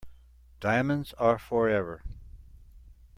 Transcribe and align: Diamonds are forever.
Diamonds 0.59 1.13
are 1.19 1.37
forever. 1.37 2.01